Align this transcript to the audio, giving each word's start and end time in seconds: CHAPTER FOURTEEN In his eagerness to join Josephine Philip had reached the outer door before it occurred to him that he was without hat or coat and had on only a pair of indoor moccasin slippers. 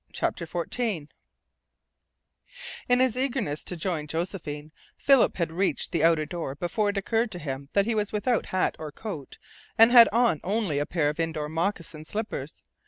CHAPTER 0.11 0.47
FOURTEEN 0.47 1.09
In 2.89 2.99
his 2.99 3.15
eagerness 3.15 3.63
to 3.65 3.77
join 3.77 4.07
Josephine 4.07 4.71
Philip 4.97 5.37
had 5.37 5.51
reached 5.51 5.91
the 5.91 6.03
outer 6.03 6.25
door 6.25 6.55
before 6.55 6.89
it 6.89 6.97
occurred 6.97 7.29
to 7.33 7.37
him 7.37 7.69
that 7.73 7.85
he 7.85 7.93
was 7.93 8.11
without 8.11 8.47
hat 8.47 8.75
or 8.79 8.91
coat 8.91 9.37
and 9.77 9.91
had 9.91 10.09
on 10.11 10.39
only 10.43 10.79
a 10.79 10.87
pair 10.87 11.07
of 11.09 11.19
indoor 11.19 11.49
moccasin 11.49 12.03
slippers. 12.03 12.63